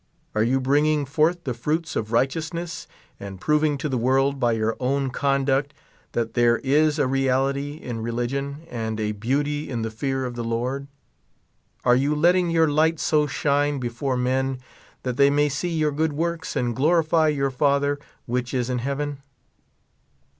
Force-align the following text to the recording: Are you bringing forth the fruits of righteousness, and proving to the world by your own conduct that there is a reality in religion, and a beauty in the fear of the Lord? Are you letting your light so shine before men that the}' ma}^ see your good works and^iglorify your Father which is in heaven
Are 0.33 0.41
you 0.41 0.59
bringing 0.59 1.05
forth 1.05 1.43
the 1.43 1.53
fruits 1.53 1.95
of 1.95 2.11
righteousness, 2.11 2.87
and 3.19 3.39
proving 3.39 3.77
to 3.77 3.87
the 3.87 3.99
world 3.99 4.39
by 4.39 4.53
your 4.53 4.75
own 4.79 5.11
conduct 5.11 5.75
that 6.13 6.33
there 6.33 6.57
is 6.63 6.97
a 6.97 7.05
reality 7.05 7.73
in 7.73 8.01
religion, 8.01 8.65
and 8.67 8.99
a 8.99 9.11
beauty 9.11 9.69
in 9.69 9.83
the 9.83 9.91
fear 9.91 10.25
of 10.25 10.33
the 10.33 10.43
Lord? 10.43 10.87
Are 11.85 11.95
you 11.95 12.15
letting 12.15 12.49
your 12.49 12.67
light 12.67 12.99
so 12.99 13.27
shine 13.27 13.77
before 13.77 14.17
men 14.17 14.57
that 15.03 15.17
the}' 15.17 15.29
ma}^ 15.29 15.51
see 15.51 15.69
your 15.69 15.91
good 15.91 16.13
works 16.13 16.55
and^iglorify 16.55 17.35
your 17.35 17.51
Father 17.51 17.99
which 18.25 18.55
is 18.55 18.71
in 18.71 18.79
heaven 18.79 19.19